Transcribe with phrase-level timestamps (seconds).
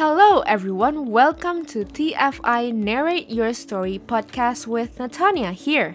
[0.00, 1.10] Hello, everyone.
[1.10, 5.94] Welcome to TFI Narrate Your Story podcast with Natania here.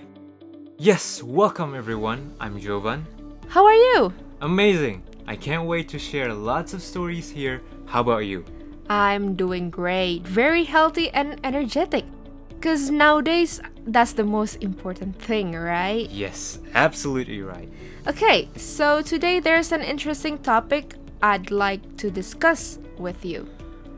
[0.77, 2.35] Yes, welcome everyone.
[2.39, 3.07] I'm Jovan.
[3.47, 4.13] How are you?
[4.41, 5.01] Amazing.
[5.25, 7.63] I can't wait to share lots of stories here.
[7.87, 8.45] How about you?
[8.91, 12.05] I'm doing great, very healthy and energetic.
[12.49, 16.07] Because nowadays, that's the most important thing, right?
[16.11, 17.73] Yes, absolutely right.
[18.05, 20.93] Okay, so today there's an interesting topic
[21.23, 23.49] I'd like to discuss with you.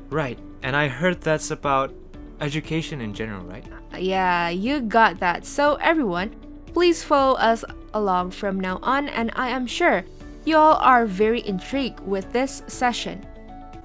[0.09, 1.93] Right, and I heard that's about
[2.39, 3.65] education in general, right?
[3.97, 5.45] Yeah, you got that.
[5.45, 6.35] So, everyone,
[6.73, 10.05] please follow us along from now on, and I am sure
[10.45, 13.25] you all are very intrigued with this session.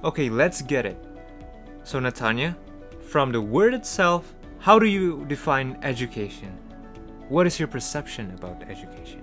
[0.03, 1.03] Okay, let's get it.
[1.83, 2.55] So, Natania,
[3.01, 6.57] from the word itself, how do you define education?
[7.27, 9.21] What is your perception about education?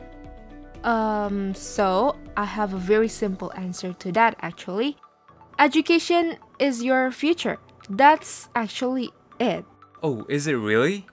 [0.84, 4.96] Um, so I have a very simple answer to that actually.
[5.60, 7.58] Education is your future.
[7.90, 9.66] That's actually it.
[10.02, 11.04] Oh, is it really?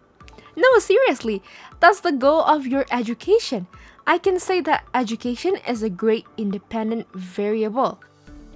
[0.55, 1.43] No, seriously,
[1.81, 3.67] that's the goal of your education.
[4.07, 7.99] I can say that education is a great independent variable.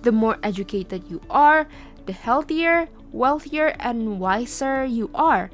[0.04, 1.68] The more educated you are,
[2.06, 5.52] the healthier, wealthier, and wiser you are.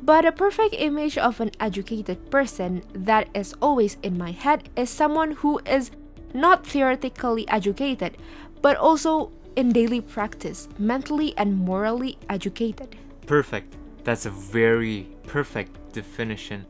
[0.00, 4.88] But a perfect image of an educated person that is always in my head is
[4.88, 5.90] someone who is
[6.32, 8.16] not theoretically educated,
[8.62, 12.96] but also in daily practice, mentally and morally educated.
[13.26, 13.74] Perfect.
[14.04, 16.66] That's a very perfect definition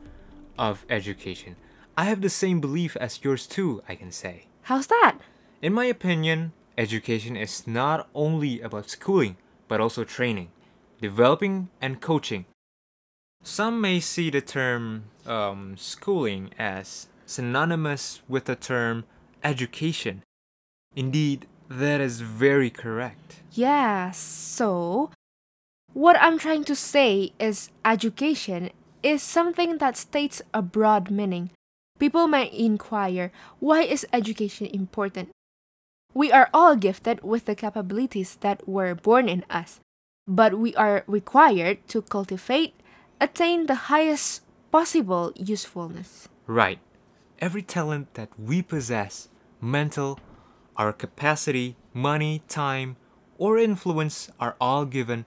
[0.59, 1.56] of education.
[1.97, 4.47] I have the same belief as yours too, I can say.
[4.62, 5.19] How's that?
[5.61, 9.37] In my opinion, education is not only about schooling,
[9.69, 10.50] but also training,
[11.00, 12.47] developing, and coaching.
[13.43, 19.05] Some may see the term um, schooling as synonymous with the term
[19.43, 20.23] education.
[20.95, 23.43] Indeed, that is very correct.
[23.53, 25.10] Yeah, so
[25.93, 28.71] what I'm trying to say is education
[29.03, 31.50] is something that states a broad meaning.
[31.99, 35.31] People might inquire, why is education important?
[36.12, 39.81] We are all gifted with the capabilities that were born in us,
[40.27, 42.75] but we are required to cultivate,
[43.21, 46.28] attain the highest possible usefulness.
[46.47, 46.78] Right.
[47.38, 49.28] Every talent that we possess,
[49.60, 50.19] mental,
[50.76, 52.97] our capacity, money, time,
[53.38, 55.26] or influence are all given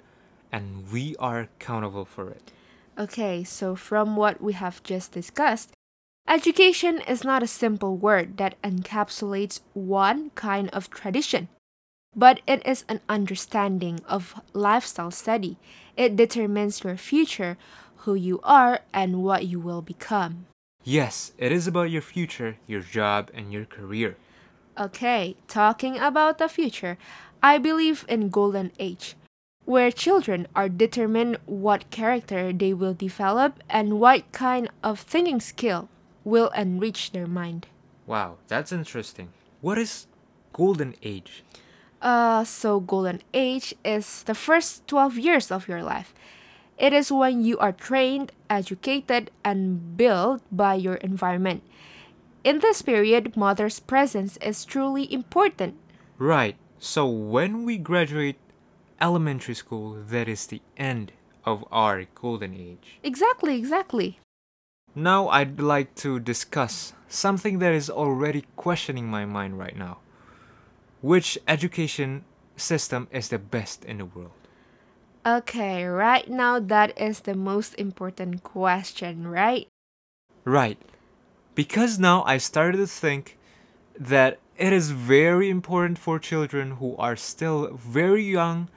[0.52, 2.52] and we are accountable for it.
[2.98, 5.72] Okay, so from what we have just discussed,
[6.28, 11.48] education is not a simple word that encapsulates one kind of tradition,
[12.16, 15.58] but it is an understanding of lifestyle study.
[15.96, 17.58] It determines your future,
[18.04, 20.48] who you are, and what you will become.
[20.84, 24.18] Yes, it is about your future, your job, and your career.
[24.80, 26.98] Okay, talking about the future,
[27.44, 29.16] I believe in golden age,
[29.66, 35.90] where children are determined what character they will develop and what kind of thinking skill
[36.24, 37.68] will enrich their mind.
[38.08, 39.30] Wow, that's interesting.
[39.60, 40.08] What is
[40.54, 41.44] golden age?
[42.02, 46.14] Uh, so golden age is the first 12 years of your life.
[46.78, 51.64] It is when you are trained, educated, and built by your environment.
[52.44, 55.76] In this period, mother's presence is truly important.
[56.18, 56.56] Right.
[56.80, 58.38] So when we graduate
[59.02, 61.12] elementary school, that is the end
[61.46, 63.00] of our golden age.
[63.04, 64.20] Exactly, exactly.
[64.96, 70.00] Now I'd like to discuss something that is already questioning my mind right now.
[71.02, 72.24] Which education
[72.56, 74.32] system is the best in the world?
[75.26, 79.68] Okay, right now that is the most important question, right?
[80.46, 80.80] Right.
[81.60, 83.38] Because now I started to think
[84.00, 88.70] that it is very important for children who are still very young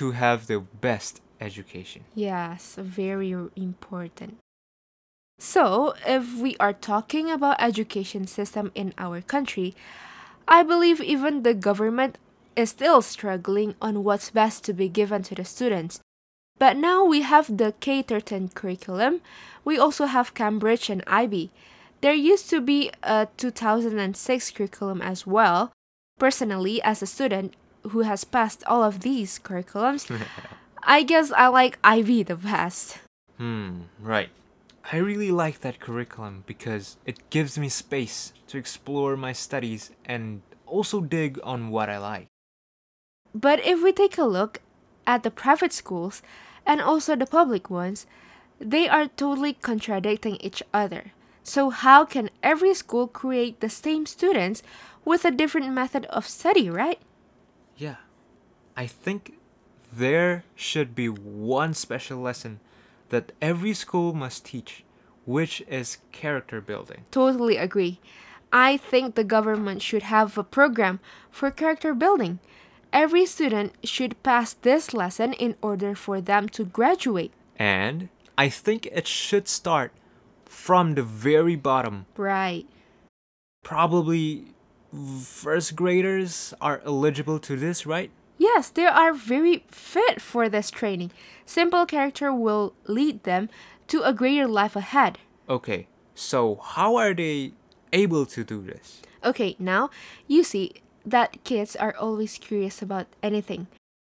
[0.00, 2.04] to have the best education.
[2.14, 4.38] Yes, very important.
[5.38, 9.76] So, if we are talking about education system in our country,
[10.48, 12.16] I believe even the government
[12.56, 16.00] is still struggling on what's best to be given to the students.
[16.58, 19.20] But now we have the K13 curriculum.
[19.62, 21.50] We also have Cambridge and IB.
[22.00, 25.72] There used to be a 2006 curriculum as well.
[26.18, 30.08] Personally, as a student who has passed all of these curriculums,
[30.82, 32.98] I guess I like IB the best.
[33.36, 34.30] Hmm, right.
[34.92, 40.40] I really like that curriculum because it gives me space to explore my studies and
[40.66, 42.26] also dig on what I like.
[43.34, 44.60] But if we take a look
[45.06, 46.22] at the private schools
[46.66, 48.06] and also the public ones,
[48.58, 51.12] they are totally contradicting each other.
[51.42, 54.62] So, how can every school create the same students
[55.04, 56.98] with a different method of study, right?
[57.76, 57.96] Yeah.
[58.76, 59.34] I think
[59.92, 62.60] there should be one special lesson
[63.08, 64.84] that every school must teach,
[65.26, 67.04] which is character building.
[67.10, 67.98] Totally agree.
[68.52, 71.00] I think the government should have a program
[71.30, 72.38] for character building.
[72.92, 77.32] Every student should pass this lesson in order for them to graduate.
[77.56, 79.92] And I think it should start
[80.50, 82.06] from the very bottom.
[82.16, 82.66] Right.
[83.62, 84.46] Probably
[85.22, 88.10] first graders are eligible to this, right?
[88.36, 91.12] Yes, they are very fit for this training.
[91.46, 93.48] Simple character will lead them
[93.88, 95.18] to a greater life ahead.
[95.48, 97.52] Okay, so how are they
[97.92, 99.02] able to do this?
[99.22, 99.88] Okay, now
[100.26, 100.72] you see
[101.06, 103.68] that kids are always curious about anything.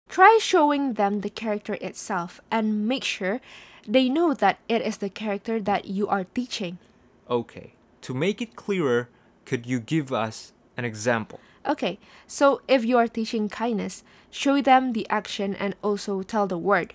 [0.09, 3.41] Try showing them the character itself and make sure
[3.87, 6.77] they know that it is the character that you are teaching.
[7.29, 9.09] Okay, to make it clearer,
[9.45, 11.39] could you give us an example?
[11.65, 11.97] Okay,
[12.27, 16.93] so if you are teaching kindness, show them the action and also tell the word.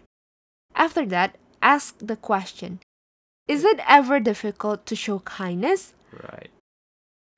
[0.74, 2.80] After that, ask the question
[3.48, 5.94] Is it ever difficult to show kindness?
[6.12, 6.50] Right.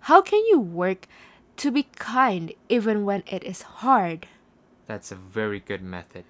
[0.02, 1.08] How can you work
[1.56, 4.26] to be kind even when it is hard?
[4.87, 6.25] That's a very good method.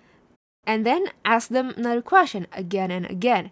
[0.67, 3.51] And then ask them another question again and again.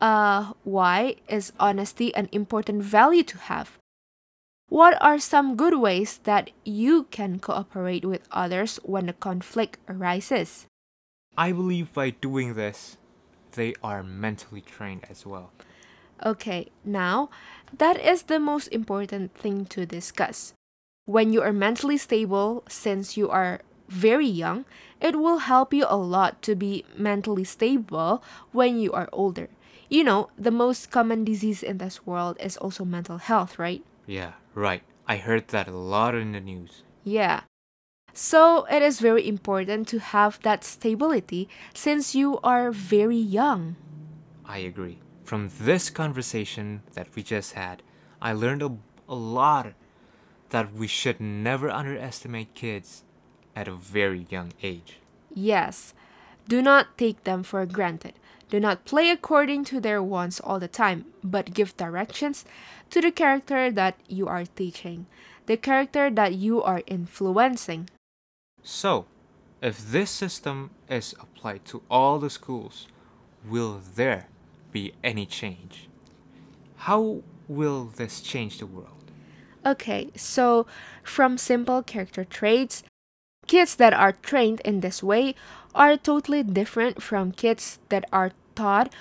[0.00, 3.78] Uh, why is honesty an important value to have?
[4.68, 10.66] What are some good ways that you can cooperate with others when a conflict arises?
[11.36, 12.96] I believe by doing this,
[13.52, 15.52] they are mentally trained as well.
[16.24, 17.30] Okay, now
[17.76, 20.52] that is the most important thing to discuss.
[21.04, 24.64] When you are mentally stable, since you are very young,
[25.00, 28.22] it will help you a lot to be mentally stable
[28.52, 29.48] when you are older.
[29.88, 33.84] You know, the most common disease in this world is also mental health, right?
[34.06, 34.82] Yeah, right.
[35.06, 36.82] I heard that a lot in the news.
[37.04, 37.42] Yeah.
[38.12, 43.76] So it is very important to have that stability since you are very young.
[44.44, 44.98] I agree.
[45.22, 47.82] From this conversation that we just had,
[48.22, 48.72] I learned a,
[49.08, 49.74] a lot
[50.50, 53.04] that we should never underestimate kids
[53.56, 54.98] at a very young age.
[55.34, 55.94] Yes.
[56.46, 58.12] Do not take them for granted.
[58.48, 62.44] Do not play according to their wants all the time, but give directions
[62.90, 65.06] to the character that you are teaching,
[65.46, 67.88] the character that you are influencing.
[68.62, 69.06] So,
[69.60, 72.86] if this system is applied to all the schools,
[73.44, 74.28] will there
[74.70, 75.88] be any change?
[76.76, 79.10] How will this change the world?
[79.64, 80.66] Okay, so
[81.02, 82.84] from simple character traits,
[83.46, 85.34] kids that are trained in this way
[85.74, 88.92] are totally different from kids that are taught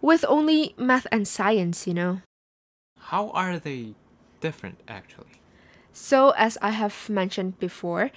[0.00, 2.20] with only math and science, you know.
[2.98, 3.94] How are they
[4.40, 5.40] different actually?
[5.92, 8.10] So, as I have mentioned before,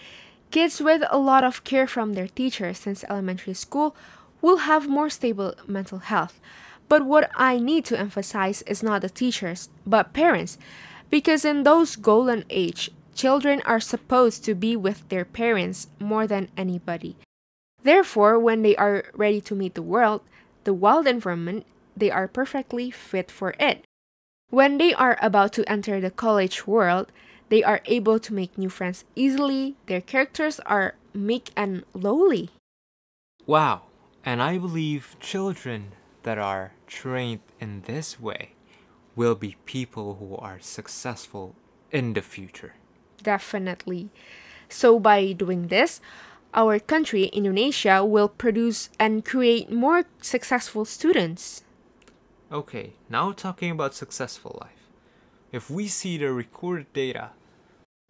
[0.51, 3.95] kids with a lot of care from their teachers since elementary school
[4.41, 6.39] will have more stable mental health.
[6.87, 10.57] But what I need to emphasize is not the teachers, but parents,
[11.09, 16.49] because in those golden age, children are supposed to be with their parents more than
[16.55, 17.15] anybody.
[17.81, 20.21] Therefore, when they are ready to meet the world,
[20.65, 21.65] the wild environment,
[21.95, 23.85] they are perfectly fit for it.
[24.49, 27.11] When they are about to enter the college world,
[27.49, 29.75] they are able to make new friends easily.
[29.85, 32.49] Their characters are meek and lowly.
[33.45, 33.83] Wow,
[34.25, 38.53] and I believe children that are trained in this way
[39.15, 41.55] will be people who are successful
[41.91, 42.73] in the future.
[43.25, 44.09] Definitely.
[44.69, 45.99] So, by doing this,
[46.53, 51.63] our country, Indonesia, will produce and create more successful students.
[52.51, 54.85] Okay, now talking about successful life.
[55.51, 57.31] If we see the recorded data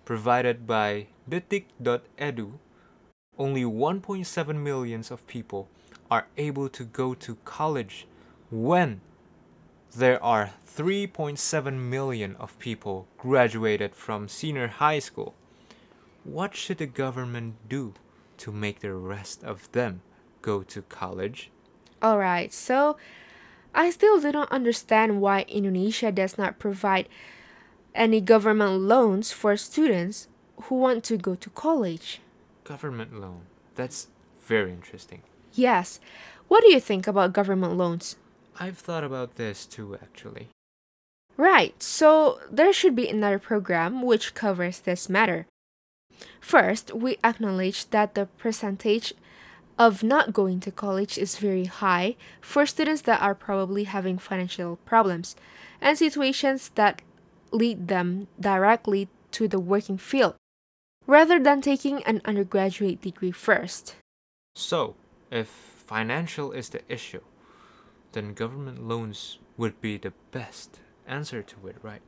[0.03, 2.59] provided by detik.edu,
[3.37, 5.69] only 1.7 millions of people
[6.11, 8.05] are able to go to college
[8.51, 8.99] when
[9.95, 15.33] there are 3.7 million of people graduated from senior high school.
[16.23, 17.93] What should the government do
[18.37, 20.01] to make the rest of them
[20.41, 21.49] go to college?
[22.03, 22.97] Alright, so
[23.73, 27.07] I still do not understand why Indonesia does not provide
[27.93, 30.27] any government loans for students
[30.63, 32.19] who want to go to college.
[32.63, 33.41] Government loan.
[33.75, 34.07] That's
[34.45, 35.21] very interesting.
[35.53, 35.99] Yes.
[36.47, 38.17] What do you think about government loans?
[38.59, 40.49] I've thought about this too, actually.
[41.37, 45.47] Right, so there should be another program which covers this matter.
[46.39, 49.13] First, we acknowledge that the percentage
[49.77, 54.77] of not going to college is very high for students that are probably having financial
[54.85, 55.35] problems
[55.81, 57.01] and situations that
[57.51, 60.35] lead them directly to the working field
[61.05, 63.95] rather than taking an undergraduate degree first.
[64.55, 64.95] So,
[65.29, 67.21] if financial is the issue,
[68.15, 72.01] then government loans would be the best answer to it, right?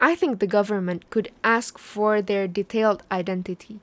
[0.00, 3.80] I think the government could ask for their detailed identity,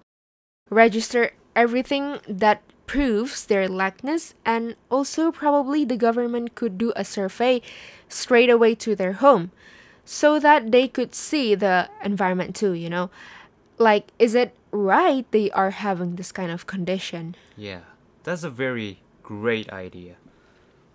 [0.69, 7.61] register everything that proves their likeness, and also probably the government could do a survey
[8.07, 9.51] straight away to their home
[10.05, 13.09] so that they could see the environment too, you know?
[13.77, 17.35] Like, is it right they are having this kind of condition?
[17.57, 17.89] Yeah,
[18.23, 20.15] that's a very great idea.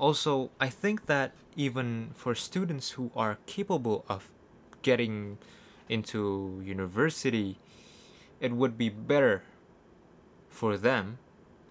[0.00, 4.30] Also, I think that even for students who are capable of
[4.80, 5.37] getting
[5.90, 7.59] into university,
[8.40, 9.42] it would be better
[10.49, 11.19] for them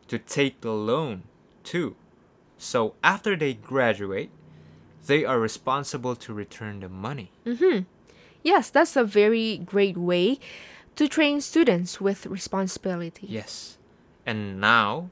[0.07, 1.23] to take the loan
[1.63, 1.95] too.
[2.59, 4.29] So after they graduate,
[5.07, 7.31] they are responsible to return the money.
[7.47, 7.89] Mm-hmm.
[8.43, 10.37] Yes, that's a very great way
[10.95, 13.25] to train students with responsibility.
[13.27, 13.79] Yes.
[14.23, 15.09] And now,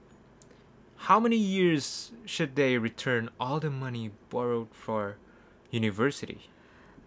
[0.97, 5.17] how many years should they return all the money borrowed for
[5.71, 6.49] university?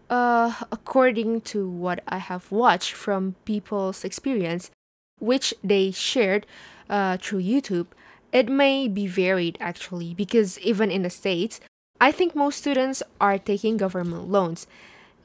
[0.09, 4.71] Uh, according to what I have watched from people's experience,
[5.19, 6.47] which they shared
[6.89, 7.89] uh, through YouTube,
[8.33, 11.61] it may be varied actually because even in the States,
[12.01, 14.67] I think most students are taking government loans.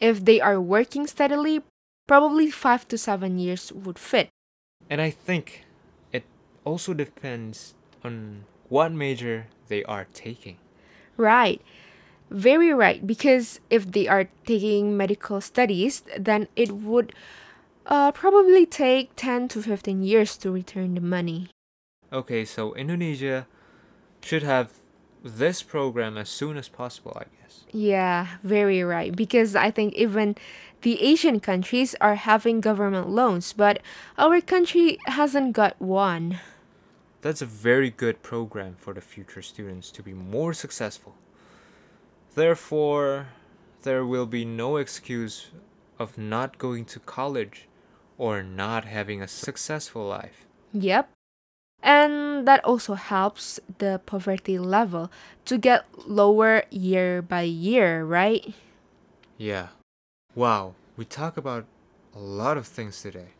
[0.02, 1.64] If they are working steadily,
[2.08, 4.30] probably five to seven years would fit.
[4.90, 5.66] And I think
[6.12, 6.26] it
[6.66, 10.58] also depends on what major they are taking.
[11.18, 11.62] Right.
[12.30, 13.06] Very right.
[13.06, 17.14] Because if they are taking medical studies, then it would
[17.86, 21.50] uh, probably take 10 to 15 years to return the money.
[22.12, 23.48] Okay, so Indonesia
[24.22, 24.74] should have
[25.24, 27.66] this program as soon as possible, I guess.
[27.72, 29.16] Yeah, very right.
[29.16, 30.36] Because I think even
[30.82, 33.82] the Asian countries are having government loans, but
[34.18, 36.40] our country hasn't got one.
[37.26, 41.16] That's a very good program for the future students to be more successful.
[42.36, 43.30] Therefore,
[43.82, 45.48] there will be no excuse
[45.98, 47.68] of not going to college
[48.20, 50.46] or not having a successful life.
[50.72, 51.10] Yep.
[51.82, 55.10] And that also helps the poverty level
[55.46, 58.54] to get lower year by year, right?
[59.40, 59.70] Yeah.
[60.36, 61.66] Wow, we talk about
[62.16, 63.34] a lot of things today.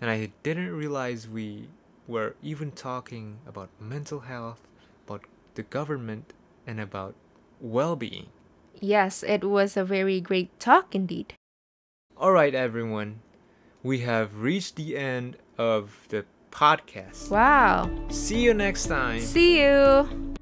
[0.00, 1.68] And I didn't realize we
[2.06, 4.60] were even talking about mental health,
[5.06, 5.22] about
[5.54, 6.32] the government,
[6.66, 7.14] and about
[7.60, 8.28] well being.
[8.80, 11.34] Yes, it was a very great talk indeed.
[12.16, 13.20] Alright, everyone.
[13.82, 17.30] We have reached the end of the podcast.
[17.30, 17.90] Wow.
[18.10, 19.20] See you next time.
[19.20, 20.33] See you.